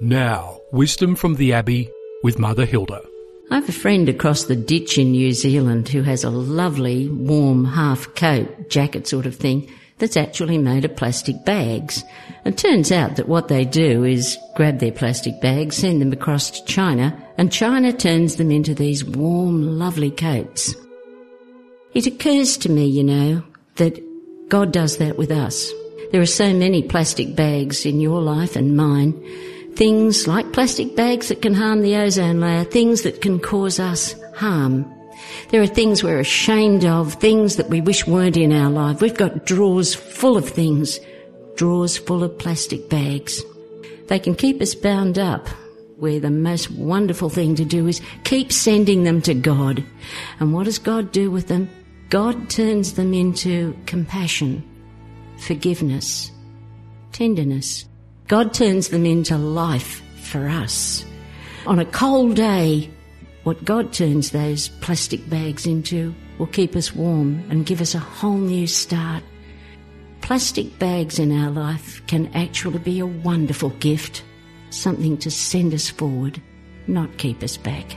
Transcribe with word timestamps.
Now, 0.00 0.60
wisdom 0.72 1.14
from 1.14 1.36
the 1.36 1.52
Abbey 1.52 1.90
with 2.22 2.38
Mother 2.38 2.64
Hilda. 2.66 3.00
I 3.50 3.56
have 3.56 3.68
a 3.68 3.72
friend 3.72 4.08
across 4.08 4.44
the 4.44 4.56
ditch 4.56 4.98
in 4.98 5.12
New 5.12 5.32
Zealand 5.32 5.88
who 5.88 6.02
has 6.02 6.24
a 6.24 6.30
lovely, 6.30 7.08
warm 7.08 7.64
half 7.64 8.12
coat, 8.14 8.68
jacket 8.68 9.06
sort 9.06 9.26
of 9.26 9.36
thing, 9.36 9.70
that's 9.98 10.16
actually 10.16 10.58
made 10.58 10.84
of 10.84 10.96
plastic 10.96 11.44
bags. 11.44 12.02
It 12.44 12.58
turns 12.58 12.90
out 12.90 13.16
that 13.16 13.28
what 13.28 13.46
they 13.46 13.64
do 13.64 14.02
is 14.02 14.36
grab 14.56 14.80
their 14.80 14.90
plastic 14.90 15.40
bags, 15.40 15.76
send 15.76 16.00
them 16.00 16.12
across 16.12 16.50
to 16.50 16.64
China, 16.64 17.16
and 17.38 17.52
China 17.52 17.92
turns 17.92 18.36
them 18.36 18.50
into 18.50 18.74
these 18.74 19.04
warm, 19.04 19.78
lovely 19.78 20.10
coats. 20.10 20.74
It 21.94 22.08
occurs 22.08 22.56
to 22.58 22.68
me, 22.68 22.86
you 22.86 23.04
know, 23.04 23.44
that 23.76 24.02
God 24.48 24.72
does 24.72 24.96
that 24.96 25.16
with 25.16 25.30
us. 25.30 25.70
There 26.10 26.20
are 26.20 26.26
so 26.26 26.52
many 26.52 26.82
plastic 26.82 27.36
bags 27.36 27.86
in 27.86 28.00
your 28.00 28.20
life 28.20 28.56
and 28.56 28.76
mine. 28.76 29.12
Things 29.76 30.28
like 30.28 30.52
plastic 30.52 30.94
bags 30.94 31.28
that 31.28 31.42
can 31.42 31.54
harm 31.54 31.82
the 31.82 31.96
ozone 31.96 32.40
layer, 32.40 32.64
things 32.64 33.02
that 33.02 33.20
can 33.20 33.40
cause 33.40 33.80
us 33.80 34.14
harm. 34.36 34.84
There 35.50 35.62
are 35.62 35.66
things 35.66 36.02
we're 36.02 36.20
ashamed 36.20 36.84
of, 36.84 37.14
things 37.14 37.56
that 37.56 37.70
we 37.70 37.80
wish 37.80 38.06
weren't 38.06 38.36
in 38.36 38.52
our 38.52 38.70
life. 38.70 39.00
We've 39.00 39.16
got 39.16 39.46
drawers 39.46 39.94
full 39.94 40.36
of 40.36 40.48
things, 40.48 41.00
drawers 41.56 41.96
full 41.96 42.22
of 42.22 42.38
plastic 42.38 42.88
bags. 42.88 43.42
They 44.08 44.18
can 44.18 44.34
keep 44.34 44.60
us 44.60 44.74
bound 44.74 45.18
up, 45.18 45.48
where 45.96 46.20
the 46.20 46.30
most 46.30 46.70
wonderful 46.70 47.30
thing 47.30 47.56
to 47.56 47.64
do 47.64 47.88
is 47.88 48.00
keep 48.24 48.52
sending 48.52 49.02
them 49.02 49.22
to 49.22 49.34
God. 49.34 49.82
And 50.38 50.52
what 50.52 50.64
does 50.64 50.78
God 50.78 51.10
do 51.10 51.30
with 51.30 51.48
them? 51.48 51.68
God 52.10 52.48
turns 52.48 52.94
them 52.94 53.12
into 53.12 53.76
compassion, 53.86 54.62
forgiveness, 55.38 56.30
tenderness. 57.12 57.86
God 58.26 58.54
turns 58.54 58.88
them 58.88 59.04
into 59.04 59.36
life 59.36 60.02
for 60.22 60.48
us. 60.48 61.04
On 61.66 61.78
a 61.78 61.84
cold 61.84 62.36
day, 62.36 62.90
what 63.42 63.64
God 63.64 63.92
turns 63.92 64.30
those 64.30 64.68
plastic 64.80 65.28
bags 65.28 65.66
into 65.66 66.14
will 66.38 66.46
keep 66.46 66.74
us 66.74 66.94
warm 66.94 67.44
and 67.50 67.66
give 67.66 67.82
us 67.82 67.94
a 67.94 67.98
whole 67.98 68.38
new 68.38 68.66
start. 68.66 69.22
Plastic 70.22 70.78
bags 70.78 71.18
in 71.18 71.32
our 71.32 71.50
life 71.50 72.04
can 72.06 72.28
actually 72.34 72.78
be 72.78 72.98
a 72.98 73.06
wonderful 73.06 73.70
gift, 73.80 74.24
something 74.70 75.18
to 75.18 75.30
send 75.30 75.74
us 75.74 75.90
forward, 75.90 76.40
not 76.86 77.18
keep 77.18 77.42
us 77.42 77.58
back. 77.58 77.96